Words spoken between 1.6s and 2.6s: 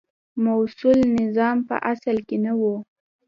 په اصل کې نه